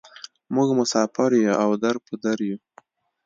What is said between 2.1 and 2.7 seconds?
در یوو.